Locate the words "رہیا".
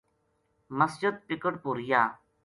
1.77-2.01